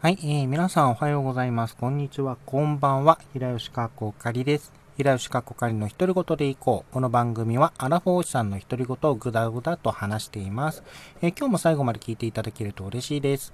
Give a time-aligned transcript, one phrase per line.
[0.00, 1.74] はい、えー、皆さんおはようございます。
[1.74, 3.18] こんにちは、こんばんは。
[3.32, 4.72] 平吉かっこかりです。
[4.96, 6.94] 平吉かっこかりの独り言でいこう。
[6.94, 10.84] この番組はアラフォーシさんの独り言をぐだぐだと話しています。
[11.20, 13.52] えー、今日も最後まで聞いていただけると嬉しいです。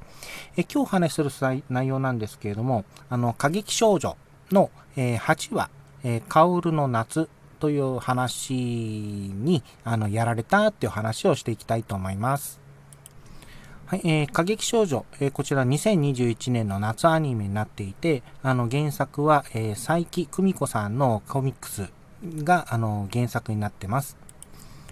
[0.59, 1.30] えー、今日お話しする
[1.70, 4.14] 内容なんですけれども、あの、過激少女
[4.52, 5.70] の、えー、8話、
[6.02, 12.64] えー、薫の夏という話に、あの、やられたっていう話をしていきたいと思います。
[13.95, 21.93] はい、えー、過激少女、えー、こちら2021年の夏アニメになっていて、あの原作は、えー、佐伯久美子さんのコミックス
[22.43, 24.16] があの原作になってます。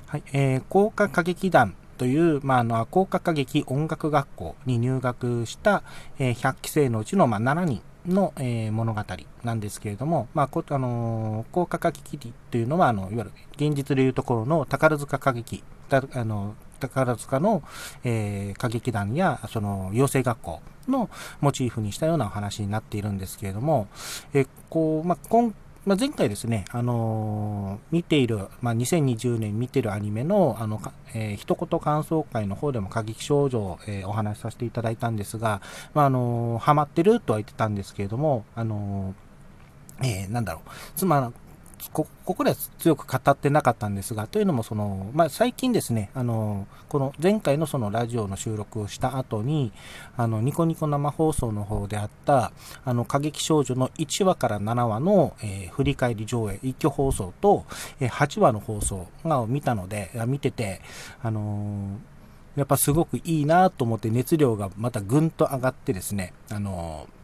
[0.06, 5.82] はい、えー、高化歌劇団という、まあ、あの、高化歌劇音楽学校に入学した、
[6.20, 9.02] えー、100期生のうちの、まあ、7人の、えー、物語
[9.42, 16.54] なんですけれども、まあ、こあのー、高価歌劇というのは、あの、いわゆる現実でいうところの宝塚歌劇、あの、
[16.88, 17.62] 宝塚の、
[18.04, 21.10] えー、歌劇団や、その、養成学校の
[21.40, 23.88] モチーフにしたようなお話になっているんですけれども、
[24.32, 30.80] えこう、まあ、今まあ、前回ですね、あのー、見ている、まあ、2020年見ているアニメの、あの、
[31.12, 35.60] えー、一言感想会の方でも過激少女を、えー、お話しさせていただいたんですが、
[35.92, 39.14] まあ、あのー、ハマってるとは言ってたんですけれども、あの
[40.04, 41.32] えー、なんだろう、つま
[41.90, 49.72] こここでは強く語ってなかったんですが、というのもその、まあ、最近ですね、あの、この前回のそのラジオの収録をした後に、
[50.16, 52.52] あの、ニコニコ生放送の方であった、
[52.84, 57.64] あの、過激少女の1話から7話の、えー、振り返り上映、一挙放送と、
[58.00, 60.80] えー、8話の放送が見たので、見てて、
[61.22, 67.21] あのー、やっぱすごくいいなと思って熱量がまたぐんと上がってですね、あのー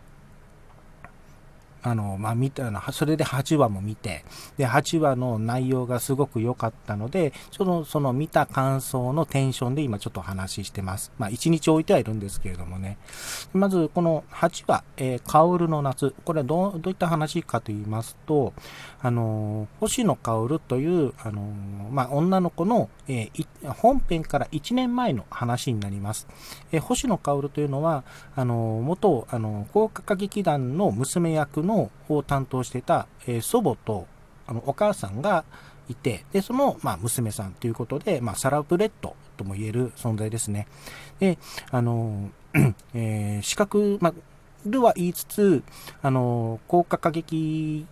[1.91, 4.25] あの、まあ、見たの、それで8話も見て、
[4.57, 11.13] で、8話の内容がすごく良かったので、その、その見た感想のテンションで今ちょっと話してます。
[11.19, 12.99] まあ、1日置いてはいるんですけれどもね。
[13.53, 16.15] まず、この8話、えー、薫の夏。
[16.25, 18.53] これはどう、どういった話かと言いますと、
[19.01, 21.43] あの、星野薫という、あの、
[21.91, 26.27] まあ、女の子の、えー、本編から1年前の話になります。
[26.73, 28.05] え、星野薫というのは、
[28.37, 34.07] あの、元、あの、高歌歌劇団の娘役のを担当していた、え、祖母と
[34.47, 35.45] あのお母さんが
[35.89, 40.67] いて、で、その、まあ、娘さんということで、まあ、サラブレッドとも言える存在ですね。
[41.21, 41.39] で、
[41.71, 42.31] あの、
[42.95, 44.15] えー、資格、まあ、
[44.67, 45.63] るは言いつつ、
[46.03, 47.87] あの、高価歌劇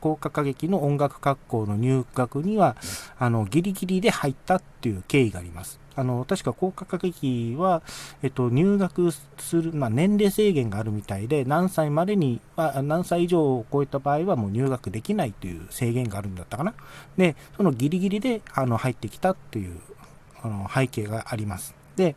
[0.00, 2.76] 高価歌劇の音楽学校の入学には、
[3.18, 5.80] あの、ギリギリで入ったっていう経緯があります。
[5.96, 7.82] あの、確か高価格劇は、
[8.22, 9.20] えっと、入学す
[9.56, 16.74] る、まあ、年齢制限があるみたいで、何歳までに、あ何歳以上を超えた場合はもう入学できないという制限があるんだったかな。
[17.16, 19.78] で、そのギリギリで、あの、入ってきたっていう、
[20.42, 21.74] あの、背景があります。
[21.96, 22.16] で、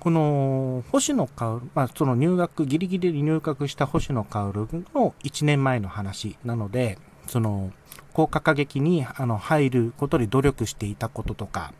[0.00, 7.70] この星野薫、まあ、その入学、ギリギリで入学した星野薫の1年前の話なので、その、
[8.14, 11.74] 高価歌劇にあの入ることで努力していたこととか、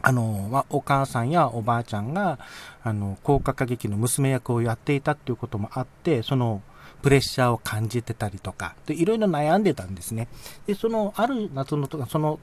[0.00, 2.38] あの、まあ、お母さんやおばあちゃんが、
[2.82, 6.62] あの、高価歌劇の娘役をやっていたっていうこともあって、その、
[7.02, 10.28] プレッシャーを感じてたりとか、で、いろいろ悩んでたんですね。
[10.66, 12.40] で、その、ある夏のとか、その、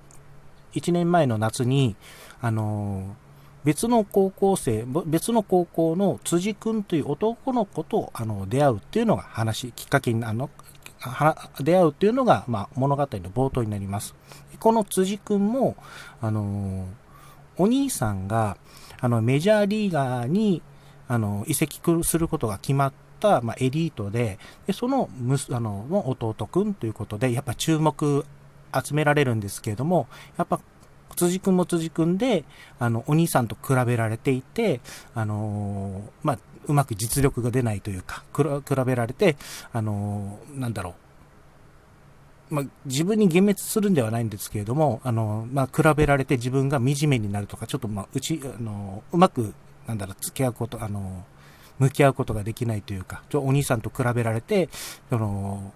[0.74, 1.96] 1年前の夏に、
[2.40, 3.16] あの、
[3.64, 10.50] 別の高校生、別の高校の辻君という男の子と、あの、出会うっていうのが話、きっかけに、あの、
[11.60, 14.16] 出会うっていうのが、まあ、物語の冒頭になります。
[14.60, 15.76] この辻君も、
[16.22, 16.88] あの
[17.58, 18.58] お兄さんが、
[19.00, 20.62] あの、メジャーリーガーに、
[21.08, 28.26] あの、移籍することが決まった、まあ、エリートで、でその、むあ、の弟くんということで、やっぱ注目
[28.74, 30.08] 集められるんですけれども、
[30.38, 30.60] やっぱ、
[31.16, 32.44] 辻くんも辻くんで、
[32.80, 34.82] あの、お兄さんと比べられていて、
[35.14, 38.44] あのまあ、うまく実力が出ないというか、比
[38.86, 39.36] べられて、
[39.74, 40.96] あのなんだろ
[42.50, 49.54] う、まあ、自分に幻滅するんではないんですけれども、あの、まあ、比べられて自分が惨めになるとか、ちょっと、まあ、うち、あの、うまく、
[49.88, 51.26] なんだろう、付き合うこと、あの、
[51.80, 54.70] 向き合うことができないというか、ちょお兄さんと比べられて、
[55.10, 55.72] その、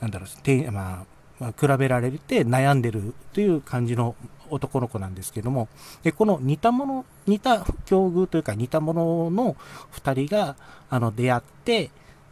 [0.00, 4.14] なんだろう、て、まあ、比べられて悩んでるという感じの
[4.50, 5.68] 男の子なんですけども、
[6.02, 9.56] で、この似たもの、似た境遇というか似たものの
[9.90, 10.56] 二人が、
[10.90, 11.90] あの、出会って、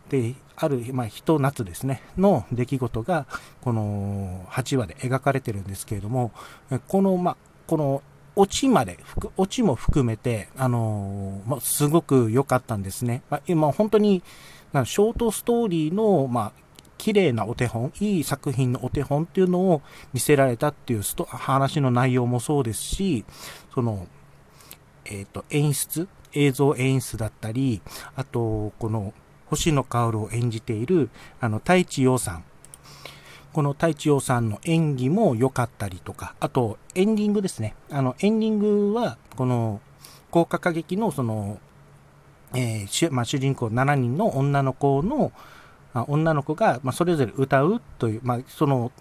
[0.09, 3.27] で、ある、まあ、ひと夏ですね、の出来事が、
[3.63, 6.33] この8話で描かれてるんですけれども、
[6.89, 8.03] この、まあ、この、
[8.35, 8.99] オチまで、
[9.37, 13.23] オチも含めて、あのー、まあ、すごく良かったんですね。
[13.29, 14.23] まあ、今、本当に、
[14.73, 16.62] ショートストーリーの、まあ、
[17.03, 19.83] 綺麗なお手本、いい作品のお手本っていうのを
[20.13, 23.25] 見せられたっていう話の内容もそうですし、
[23.75, 24.07] その、
[25.07, 27.83] えっ、ー、と、演出、映像演出だったり、
[28.15, 29.13] あと、この
[29.47, 31.11] 星野薫を演じている、
[31.41, 32.45] あの、太一洋さん。
[33.53, 37.75] この太一洋さんの演技も良かったりとか、あと、エンディングですね。
[37.91, 39.81] あの、エンディングは、この、
[40.31, 41.59] 高価歌劇の、その、
[42.55, 45.33] えーまあ、主人公7人の女の子の、
[45.95, 48.93] 女の子が、まあ、それぞれ歌うという、まあ、その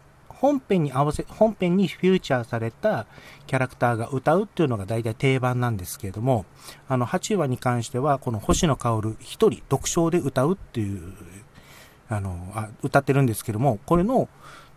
[0.42, 3.06] 本編に合わせ、本編にフューチャーされた
[3.46, 6.46] キャラクターが歌うっていうのが大体定番なんですけれども、
[6.88, 11.14] あの、8話に関しては、この星野薫一人独唱で歌うっていう、
[12.10, 14.30] あのあ、歌ってるんですけども、これの、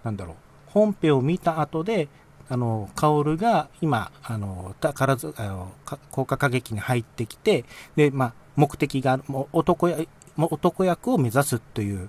[0.05, 0.35] なんだろう、
[0.67, 2.09] 本編を見た後で、
[2.49, 5.73] あの、薫が今、あの、宝塚、あの、
[6.11, 7.65] 高架歌劇に入ってきて、
[7.97, 9.99] で、まあ、目的が、もう男や、
[10.37, 12.09] 男役を目指すという、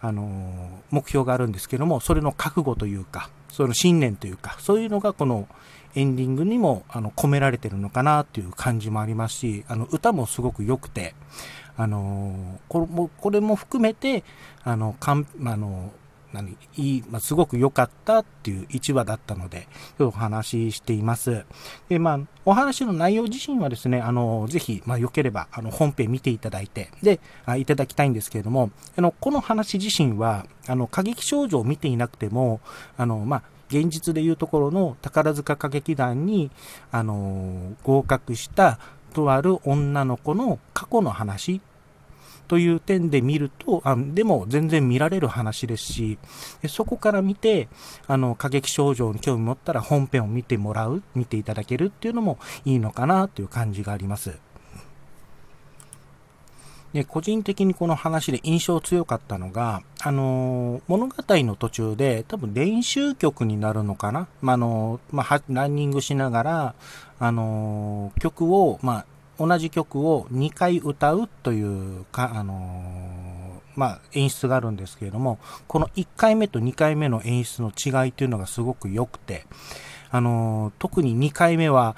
[0.00, 5.48] あの目標があるんですけども、それの覚悟というか、その信念というか、そういうのがこの
[5.94, 11.14] エンディングにもあの込められてるのかなっていう感じもありますし、あの歌もすごく良くて、
[11.76, 14.22] あのこれもこれも含めて、
[14.62, 15.90] あの、かんあの
[16.32, 19.68] 何いい、まあ、すごく良かったっていう1話だったので、
[19.98, 21.44] お話ししています。
[21.88, 32.60] で、まあ、お話の内容自身はですね、あの、ぜひ、まあ、良ければ、あの、本編見ていただいて、で、あいただきたいんですけれども、あの、この話自身は、あの、過激少女を見ていなくても、
[32.96, 36.50] あの、まあ、現実でいうところの宝塚歌劇団に、
[36.92, 38.78] あの合格した
[39.12, 41.60] とある女の子の過去の話
[42.48, 46.18] という点で見ると、あでも全然見られる話ですし、
[46.68, 47.68] そこから見て、
[48.06, 54.38] あの、過激症状に興味持ったら本編を見てもらう、見ていただけるっていうのもいいのかなという感じがあります。
[56.96, 66.74] で個人的にこの話で印象強かったのが、あのー、物語の途中で多分練習曲になるのかな、まあ、の、まあ、ランニングしながら、
[67.18, 69.06] あのー、曲を、まあ、
[69.38, 75.38] 同じ曲を2回歌うというか、あのー、まあ、演出があるんですけれども、
[75.68, 79.44] この1回目と2回目の演出の違いというのがすごく良くて、
[80.10, 81.96] あのー、特に2回目は、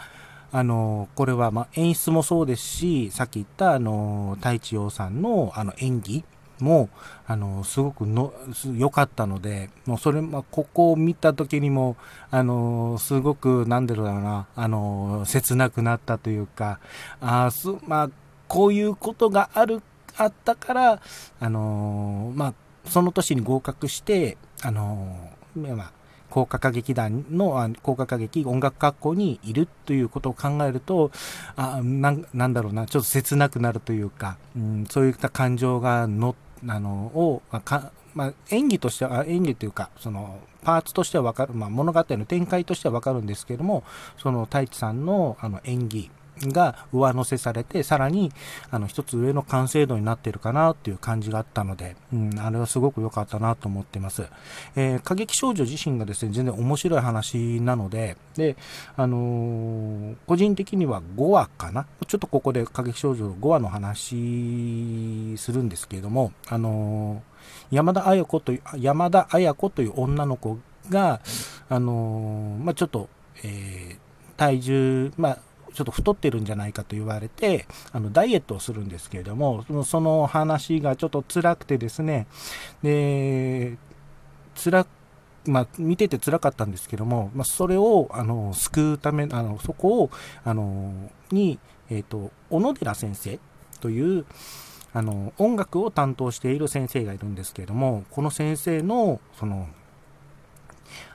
[0.50, 6.25] あのー、これは、ま演出もそうですし、さっき言った、あの太一洋さんの、あの、演技、
[6.61, 6.89] も、
[7.27, 8.33] あの、すごくの、
[8.77, 11.97] 良かったので、もうそれ、まあ、ここを見た時にも、
[12.31, 16.81] あの、すごく、なんだろうな、あの、切なくなったというか、
[17.21, 18.11] あす、まあ、
[18.49, 19.83] こういうことがある、
[20.17, 21.01] あったから、
[21.41, 22.55] あの、まあ、
[22.87, 25.93] その年に合格して、あの、まあ、
[26.31, 31.11] 高価歌劇団の、高価歌劇音楽学校にいるということを考えると、
[31.57, 43.85] あななんだろうな、ちょっと切なくなるというか、うん、そういった感情が乗って、あの、を、まあ、かまあ、演技としては、演技というか、その、パーツとしてはわかる、まあ、物語の展開としてはわかるんですけども、
[44.17, 46.11] その、太一さんの、あの、演技、
[46.46, 48.32] が上乗せされて、さらに、
[48.70, 54.26] あの、一つ上の完成度になってるかなっていう感じがあったので、うん、あれはすごく良かったなと思ってます。
[54.76, 58.56] えー、過激少女自身がですね、全然面白い話なので、で、
[58.96, 70.58] あのー、個人的には5話かなちょっとここで過激少女5話の話するんですけれども、あのー、山田彩子という、山田彩子という女の子
[70.88, 71.20] が、
[71.69, 73.08] あのまあ、ちょっと、
[73.44, 73.99] え
[74.38, 75.38] 体重、まあ、
[75.79, 82.26] ちょっと太ってるんじゃないかと言われて、あの、ダイエットをするんですけれども、その話がちょっと辛くてですね、
[82.83, 83.79] で、
[84.57, 84.88] 辛
[85.47, 90.11] まあ、見てて辛かったんですけども、まあ、それを、あの、救うため、あの、そこを、
[90.43, 90.93] あの、
[91.31, 91.61] に、
[91.91, 93.38] えっ、ー、と、小野寺先生
[93.81, 94.26] という、
[94.93, 99.69] あの、音楽を担当している先生がいるんですけれども、この先生の、その、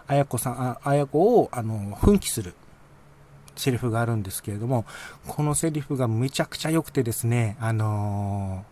[0.07, 2.55] 綾子さん、綾子を、あの、奮起する
[3.55, 4.85] セリフがあるんですけれども、
[5.27, 8.65] このセリフがめちゃくちゃ良くてですね、あの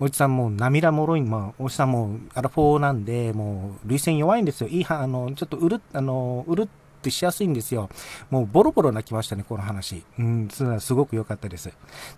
[0.00, 4.68] ー、おじさんもう涙もろい、まあ、おじさんもアラフォーなんで、もう、涙腺弱いんですよ。
[4.68, 6.68] いいは、あの、ちょっとうる、あの、うるっ
[7.02, 7.88] てしやすいんですよ。
[8.30, 10.04] もうボロボロ泣きましたね、この話。
[10.18, 11.70] うん、すごく良かったです。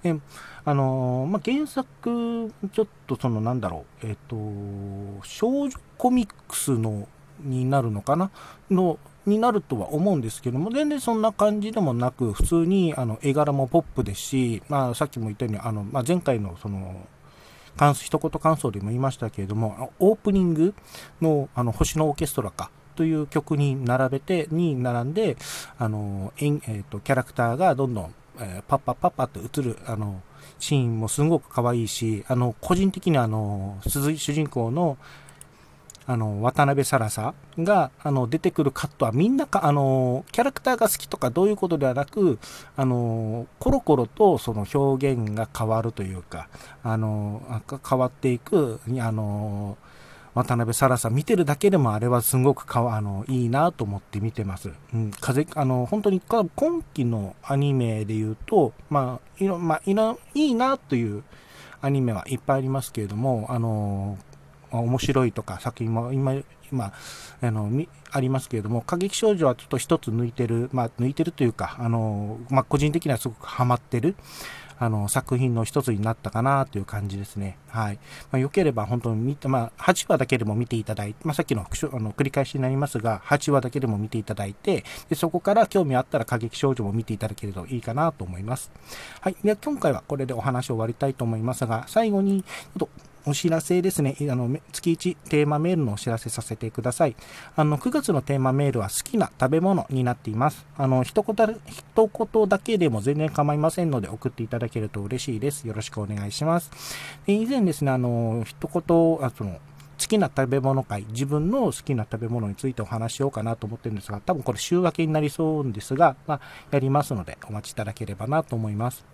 [0.03, 0.17] で、
[0.65, 4.37] あの、まあ、原作、ちょっとそのなんだろう、えっ、と、
[5.25, 7.09] 少女コミックスの、
[7.43, 8.31] になるのかな？
[8.71, 17.07] のになるとは思うんですけども、全然そんな感じでもなく、普通にあの絵柄もポップですし、まあ、さっきも言ったように、あのまあ、前回のその
[17.95, 20.75] 一言感想でも言いましたけれども、オープニング
[21.21, 25.37] のあの星のオーケストラかという曲に並べて、に並んで、
[25.79, 30.21] あの、えーと、キャラクターがどんどん、えー、パッパッパッパって映る、あの、
[30.59, 34.99] シーンもすごく可愛いし、あの、個人的にあの、主人公の、
[36.07, 42.39] あの、渡辺サラサが、あの、出てくるカットはみんなか、あの、キャラクターが好きとかどういうことではなく、
[42.77, 46.49] あの、コロコロとその表現が変わるというか、
[46.83, 47.43] あの、
[47.89, 49.77] 変わっていく、あの、
[50.35, 54.71] 渡辺サラさん見てるだけでもあれはすごくかあのいいなと思って見てます。
[54.95, 56.49] うん、風あの本当に今
[56.95, 61.23] 期のアニメで言うと、まあ、いろ、まあ、いろ、いいなという
[61.83, 64.17] アニメはいっぱいありますけれども、あの、
[64.81, 66.35] 面白いとか作品も今、
[66.71, 66.93] 今、
[67.41, 67.71] あの、
[68.11, 74.17] ありますけれども、過激少女はちょっと一つ抜いてる、まあ、抜いてるというか、あの、まあ、個人的にはすごくハマってる、
[74.79, 77.57] あの、作品の一つになったかなという感じですね。
[77.69, 77.97] はい。
[78.33, 88.73] まあ、良ければ本当に見て、まあ、8話だけでも見ていただいて、まあ、さっきのあの繰り返しになりますが、8話だけでも見ていただいて、でそこから興味あったら過激少女も見ていただけるといいかなと思います。
[89.21, 89.37] はい。
[89.45, 92.89] で、今回はこれでお話を終わりたいと思いますが、最後に、ちょっと
[93.27, 94.17] お知らせですね。
[94.21, 97.17] あの、月1テーマメールのお知らせさせてください。
[97.57, 100.67] あの、9月のテーマメールは好きな食べ物になっています。
[100.77, 105.67] あの、一言、一言だけでも全然構いませんので送っていただけると嬉しいです。
[105.67, 106.71] よろしくお願いします。
[107.27, 109.59] で以前ですね、あの、一言、あその、
[110.13, 116.41] きな食べ物会、自分の好きな食べ物についてお話しようかなと思ってるんですが、多分これ週明けになりそうですが、まあ、
[116.71, 119.05] やりますのでお待ちいただければなと思います。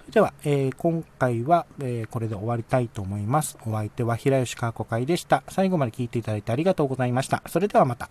[0.00, 3.58] それでは、えー、今回は、えー、これで終わりたいと思います。
[3.66, 5.42] お相手は平吉川子会でした。
[5.48, 7.42] 最後まで聞いていただいてありがとうございました。
[7.46, 8.10] それではまた。